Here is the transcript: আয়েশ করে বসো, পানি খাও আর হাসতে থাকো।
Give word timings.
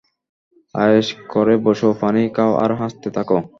আয়েশ 0.75 1.07
করে 1.33 1.55
বসো, 1.65 1.89
পানি 2.01 2.21
খাও 2.35 2.51
আর 2.63 2.71
হাসতে 2.79 3.07
থাকো। 3.15 3.37